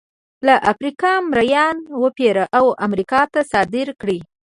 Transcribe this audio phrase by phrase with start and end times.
[0.45, 4.19] له افریقا مریان وپېري او امریکا ته صادر کړي.